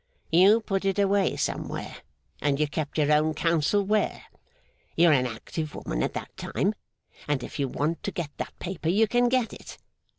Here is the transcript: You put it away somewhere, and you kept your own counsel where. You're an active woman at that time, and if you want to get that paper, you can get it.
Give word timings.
You 0.31 0.61
put 0.61 0.83
it 0.83 0.97
away 0.97 1.35
somewhere, 1.35 1.97
and 2.41 2.59
you 2.59 2.67
kept 2.67 2.97
your 2.97 3.11
own 3.11 3.35
counsel 3.35 3.83
where. 3.83 4.23
You're 4.95 5.13
an 5.13 5.27
active 5.27 5.75
woman 5.75 6.01
at 6.01 6.13
that 6.15 6.35
time, 6.37 6.73
and 7.27 7.43
if 7.43 7.59
you 7.59 7.67
want 7.67 8.01
to 8.01 8.11
get 8.11 8.31
that 8.37 8.57
paper, 8.57 8.89
you 8.89 9.07
can 9.07 9.29
get 9.29 9.53
it. 9.53 9.77